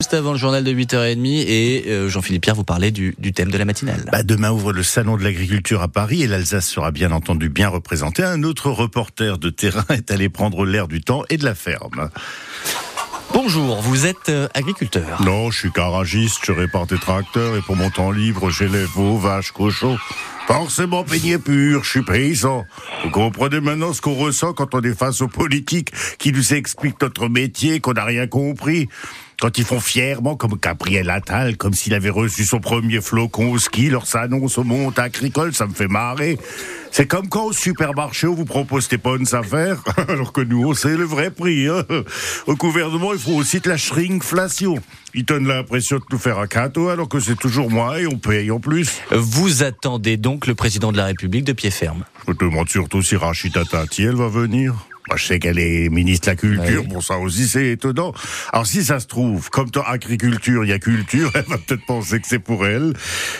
[0.00, 3.50] Juste avant le journal de 8h30 et euh, Jean-Philippe Pierre vous parlait du, du thème
[3.50, 4.08] de la matinale.
[4.12, 7.68] Bah, demain ouvre le salon de l'agriculture à Paris et l'Alsace sera bien entendu bien
[7.68, 8.22] représentée.
[8.22, 12.10] Un autre reporter de terrain est allé prendre l'air du temps et de la ferme.
[13.32, 15.20] Bonjour, vous êtes euh, agriculteur.
[15.24, 19.18] Non, je suis garagiste, je répare des tracteurs et pour mon temps libre, j'élève veaux,
[19.18, 19.98] vaches, cochons.
[20.46, 22.64] Forcément peigné pur, je suis paysan.
[23.02, 27.02] Vous comprenez maintenant ce qu'on ressent quand on est face aux politiques qui nous expliquent
[27.02, 28.88] notre métier, qu'on n'a rien compris.
[29.40, 33.58] Quand ils font fièrement, comme Gabriel Attal, comme s'il avait reçu son premier flocon au
[33.58, 36.36] ski, leur s'annonce au monde agricole, ça me fait marrer.
[36.90, 40.74] C'est comme quand au supermarché on vous propose des bonnes affaires, alors que nous on
[40.74, 41.68] sait le vrai prix.
[41.68, 41.84] Hein.
[42.48, 44.74] Au gouvernement, il faut aussi de la shrinkflation.
[45.14, 48.18] Ils donnent l'impression de nous faire un cadeau, alors que c'est toujours moins et on
[48.18, 49.00] paye en plus.
[49.12, 52.04] Vous attendez donc le président de la République de pied ferme.
[52.26, 54.74] Je me demande surtout si Rachida Tati, elle va venir.
[55.08, 56.88] Moi, je sais qu'elle est ministre de la Culture, Oui.
[56.88, 58.12] bon ça aussi c'est étonnant.
[58.52, 61.84] Alors si ça se trouve, comme dans agriculture, il y a culture, elle va peut-être
[61.86, 62.92] penser que c'est pour elle,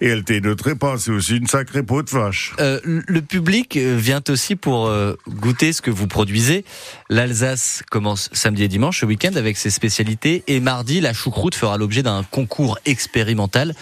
[0.00, 2.52] et elle t'énoterait pas, c'est aussi une sacrée peau de vache.
[2.60, 6.64] Euh, le public vient aussi pour euh, goûter ce que vous produisez.
[7.08, 10.42] L'Alsace commence samedi et dimanche, ce week-end, avec ses spécialités.
[10.46, 13.74] Et mardi, la choucroute fera l'objet d'un concours expérimental.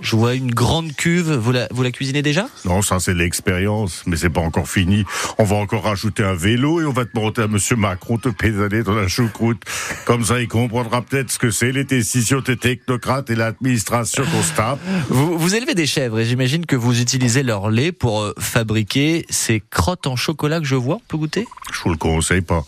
[0.00, 1.32] Je vois une grande cuve.
[1.32, 2.48] Vous la, vous la cuisinez déjà?
[2.64, 5.04] Non, ça c'est l'expérience, mais c'est pas encore fini.
[5.38, 8.28] On va encore rajouter un vélo et on va te monter à Monsieur Macron te
[8.28, 9.62] pédaler dans la choucroute.
[10.06, 14.24] Comme ça, il comprendra peut-être ce que c'est les décisions des technocrates et l'administration
[14.56, 14.78] tape.
[15.08, 19.26] vous, vous élevez des chèvres et j'imagine que vous utilisez leur lait pour euh, fabriquer
[19.30, 20.96] ces crottes en chocolat que je vois.
[20.96, 21.46] On peut goûter?
[21.72, 22.64] Je vous le conseille pas.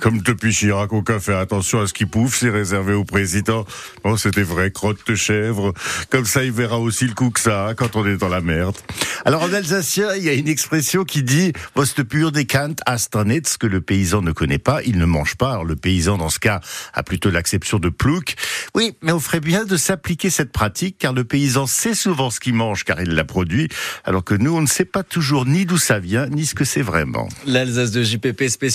[0.00, 3.64] Comme depuis Chirac, aucun fait attention à ce qui pouffe, c'est réservé au président.
[4.02, 5.72] Bon, c'est des vraies crottes de chèvre.
[6.10, 8.76] Comme ça, il verra aussi le coup que ça quand on est dans la merde.
[9.24, 13.58] Alors, en alsacien, il y a une expression qui dit, Poste pur des Kant ce
[13.58, 15.52] que le paysan ne connaît pas, il ne mange pas.
[15.52, 16.60] Alors, le paysan, dans ce cas,
[16.94, 18.36] a plutôt l'acception de plouc.
[18.74, 22.40] Oui, mais on ferait bien de s'appliquer cette pratique, car le paysan sait souvent ce
[22.40, 23.68] qu'il mange, car il l'a produit,
[24.04, 26.64] alors que nous, on ne sait pas toujours ni d'où ça vient, ni ce que
[26.64, 27.28] c'est vraiment.
[27.46, 28.60] L'Alsace de JPP spécial.